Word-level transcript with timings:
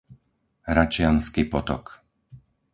Račiansky 0.77 1.43
potok 1.53 1.85